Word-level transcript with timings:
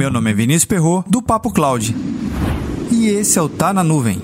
Meu 0.00 0.10
nome 0.10 0.30
é 0.30 0.32
Vinícius 0.32 0.64
Perro 0.64 1.04
do 1.06 1.20
Papo 1.20 1.52
Cloud. 1.52 1.94
E 2.90 3.08
esse 3.08 3.38
é 3.38 3.42
o 3.42 3.50
Tá 3.50 3.70
na 3.70 3.84
Nuvem. 3.84 4.18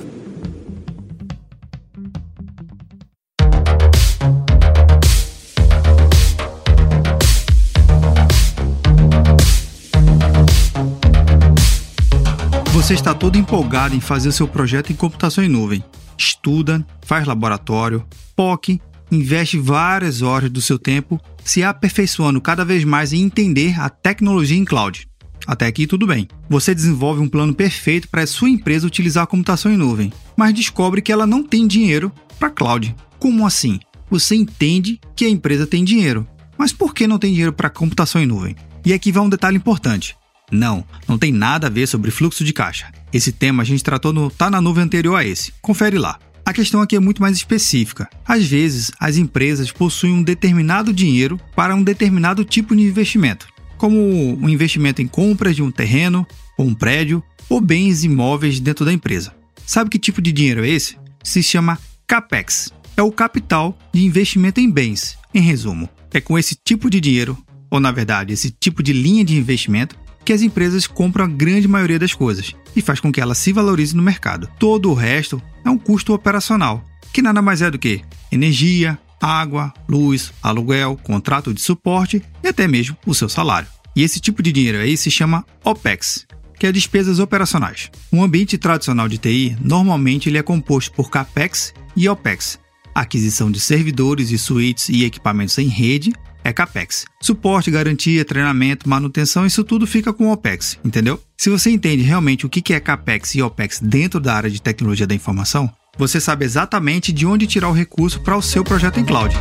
Você 12.72 12.95
está 12.95 13.12
todo 13.12 13.36
empolgado 13.36 13.95
em 13.95 14.00
fazer 14.00 14.32
seu 14.32 14.48
projeto 14.48 14.90
em 14.90 14.96
computação 14.96 15.45
em 15.45 15.48
nuvem. 15.48 15.84
Estuda, 16.16 16.86
faz 17.02 17.27
laboratório, 17.27 18.02
POC, 18.34 18.80
investe 19.12 19.58
várias 19.58 20.22
horas 20.22 20.48
do 20.48 20.62
seu 20.62 20.79
tempo 20.79 21.20
se 21.45 21.62
aperfeiçoando 21.62 22.40
cada 22.40 22.64
vez 22.64 22.82
mais 22.82 23.12
em 23.12 23.20
entender 23.20 23.79
a 23.79 23.90
tecnologia 23.90 24.56
em 24.56 24.64
cloud. 24.64 25.06
Até 25.46 25.66
aqui 25.66 25.86
tudo 25.86 26.06
bem. 26.06 26.27
Você 26.48 26.74
desenvolve 26.74 27.20
um 27.20 27.28
plano 27.28 27.54
perfeito 27.54 28.09
para 28.09 28.23
a 28.23 28.27
sua 28.27 28.50
empresa 28.50 28.87
utilizar 28.87 29.24
a 29.24 29.27
computação 29.27 29.73
em 29.73 29.77
nuvem, 29.77 30.12
mas 30.37 30.54
descobre 30.54 31.00
que 31.00 31.12
ela 31.12 31.27
não 31.27 31.42
tem 31.42 31.66
dinheiro 31.66 32.12
para 32.38 32.50
cloud. 32.50 32.95
Como 33.18 33.46
assim? 33.46 33.78
Você 34.10 34.34
entende 34.34 35.01
que 35.14 35.24
a 35.24 35.28
empresa 35.28 35.66
tem 35.66 35.84
dinheiro, 35.84 36.27
mas 36.59 36.73
por 36.73 36.95
que 36.95 37.06
não 37.06 37.18
tem 37.18 37.30
dinheiro 37.30 37.52
para 37.52 37.70
computação 37.70 38.20
em 38.20 38.27
nuvem? 38.27 38.56
E 38.84 38.92
aqui 38.92 39.10
vai 39.10 39.23
um 39.23 39.28
detalhe 39.28 39.56
importante. 39.56 40.16
Não, 40.51 40.84
não 41.09 41.18
tem 41.18 41.32
nada 41.32 41.66
a 41.66 41.70
ver 41.70 41.88
sobre 41.88 42.10
fluxo 42.10 42.45
de 42.45 42.52
caixa. 42.52 42.92
Esse 43.12 43.32
tema 43.32 43.62
a 43.62 43.66
gente 43.66 43.82
tratou 43.82 44.12
no 44.12 44.30
Tá 44.30 44.48
na 44.48 44.60
Nuvem 44.60 44.84
anterior 44.84 45.16
a 45.16 45.24
esse. 45.24 45.52
Confere 45.60 45.98
lá. 45.98 46.18
A 46.45 46.52
questão 46.52 46.80
aqui 46.80 46.95
é 46.95 47.01
muito 47.01 47.20
mais 47.20 47.37
específica. 47.37 48.09
Às 48.24 48.46
vezes, 48.46 48.92
as 49.01 49.16
empresas 49.16 49.73
possuem 49.73 50.12
um 50.12 50.23
determinado 50.23 50.92
dinheiro 50.92 51.40
para 51.56 51.74
um 51.74 51.82
determinado 51.82 52.45
tipo 52.45 52.76
de 52.76 52.82
investimento, 52.82 53.48
como 53.77 53.98
um 53.98 54.48
investimento 54.48 55.03
em 55.03 55.07
compras 55.07 55.57
de 55.57 55.62
um 55.62 55.71
terreno, 55.71 56.27
ou 56.57 56.66
um 56.66 56.75
prédio, 56.75 57.23
ou 57.49 57.60
bens 57.60 58.05
imóveis 58.05 58.60
dentro 58.60 58.85
da 58.85 58.93
empresa. 58.93 59.35
Sabe 59.66 59.91
que 59.91 59.99
tipo 59.99 60.23
de 60.23 60.33
dinheiro 60.33 60.65
é 60.65 60.68
esse? 60.68 60.96
Se 61.23 61.43
chama 61.43 61.79
CAPEX. 62.07 62.73
É 62.96 63.02
o 63.02 63.13
capital 63.13 63.77
de 63.93 64.05
investimento 64.05 64.60
em 64.60 64.71
bens. 64.71 65.19
Em 65.34 65.41
resumo, 65.41 65.88
é 66.12 66.21
com 66.21 66.38
esse 66.38 66.55
tipo 66.55 66.88
de 66.88 67.00
dinheiro, 67.00 67.37
ou 67.71 67.78
na 67.78 67.93
verdade, 67.93 68.33
esse 68.33 68.50
tipo 68.50 68.83
de 68.83 68.93
linha 68.93 69.25
de 69.25 69.37
investimento, 69.37 69.97
que 70.25 70.33
as 70.33 70.43
empresas 70.43 70.87
compram 70.87 71.25
a 71.25 71.28
grande 71.28 71.69
maioria 71.69 71.99
das 71.99 72.15
coisas 72.15 72.55
e 72.75 72.81
faz 72.81 72.99
com 72.99 73.12
que 73.12 73.21
ela 73.21 73.34
se 73.34 73.53
valorize 73.53 73.94
no 73.94 74.03
mercado. 74.03 74.49
Todo 74.59 74.91
o 74.91 74.94
resto 74.94 75.41
é 75.65 75.71
um 75.71 75.78
custo 75.78 76.15
operacional, 76.15 76.84
que 77.12 77.22
nada 77.22 77.41
mais 77.41 77.62
é 77.62 77.71
do 77.71 77.78
que 77.78 78.00
energia, 78.33 78.99
água, 79.20 79.72
luz, 79.88 80.32
aluguel, 80.42 80.98
contrato 81.03 81.53
de 81.53 81.60
suporte 81.60 82.22
e 82.42 82.48
até 82.48 82.66
mesmo 82.69 82.97
o 83.06 83.14
seu 83.14 83.28
salário. 83.28 83.69
E 83.94 84.03
esse 84.03 84.20
tipo 84.20 84.42
de 84.42 84.53
dinheiro 84.53 84.78
aí 84.78 84.97
se 84.97 85.10
chama 85.10 85.44
OPEX, 85.64 86.26
que 86.59 86.66
é 86.66 86.72
despesas 86.72 87.19
operacionais. 87.19 87.91
Um 88.12 88.22
ambiente 88.22 88.59
tradicional 88.59 89.09
de 89.09 89.19
TI, 89.19 89.56
normalmente 89.60 90.28
ele 90.28 90.38
é 90.38 90.42
composto 90.42 90.92
por 90.92 91.10
CAPEX 91.10 91.72
e 91.97 92.09
OPEX, 92.09 92.59
aquisição 92.97 93.50
de 93.50 93.61
servidores 93.61 94.31
e 94.31 94.39
suítes 94.39 94.89
e 94.89 95.05
equipamentos 95.05 95.59
em 95.59 95.69
rede 95.69 96.15
é 96.43 96.53
CAPEX. 96.53 97.05
Suporte, 97.21 97.71
garantia, 97.71 98.25
treinamento, 98.25 98.89
manutenção, 98.89 99.44
isso 99.44 99.62
tudo 99.62 99.87
fica 99.87 100.12
com 100.12 100.33
OPEX, 100.33 100.78
entendeu? 100.84 101.21
Se 101.37 101.50
você 101.50 101.71
entende 101.71 102.03
realmente 102.03 102.47
o 102.47 102.49
que 102.49 102.72
é 102.72 102.81
CAPEX 102.81 103.34
e 103.34 103.43
OPEX 103.43 103.81
dentro 103.81 104.19
da 104.19 104.34
área 104.34 104.50
de 104.50 104.62
tecnologia 104.62 105.06
da 105.06 105.15
informação, 105.15 105.71
você 105.99 106.21
sabe 106.21 106.44
exatamente 106.44 107.12
de 107.12 107.27
onde 107.27 107.47
tirar 107.47 107.69
o 107.69 107.72
recurso 107.72 108.21
para 108.21 108.37
o 108.37 108.43
seu 108.43 108.65
projeto 108.65 108.99
em 108.99 109.05
cloud. 109.05 109.37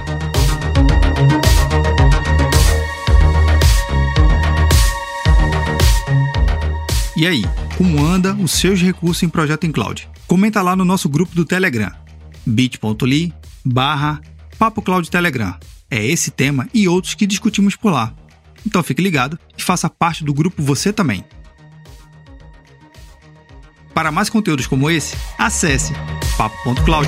E 7.16 7.26
aí, 7.26 7.44
como 7.78 8.04
anda 8.04 8.34
os 8.34 8.52
seus 8.52 8.82
recursos 8.82 9.24
em 9.24 9.30
projeto 9.30 9.66
em 9.66 9.72
cloud? 9.72 10.10
Comenta 10.28 10.62
lá 10.62 10.76
no 10.76 10.84
nosso 10.84 11.08
grupo 11.08 11.34
do 11.34 11.46
Telegram, 11.46 11.92
bit.ly 12.46 13.34
barra 13.66 14.22
Papo 14.60 14.82
Cloud 14.82 15.10
Telegram. 15.10 15.58
É 15.90 16.06
esse 16.06 16.32
tema 16.32 16.68
e 16.74 16.88
outros 16.88 17.14
que 17.16 17.26
discutimos 17.26 17.76
por 17.76 17.92
lá. 17.92 18.14
Então 18.66 18.84
fique 18.84 19.02
ligado 19.02 19.40
e 19.58 19.62
faça 19.62 19.90
parte 19.90 20.24
do 20.24 20.34
grupo 20.34 20.62
você 20.62 20.94
também. 20.94 21.24
Para 23.94 24.12
mais 24.12 24.30
conteúdos 24.30 24.68
como 24.68 24.90
esse, 24.90 25.16
acesse 25.38 25.94
papo.cloud. 26.38 27.08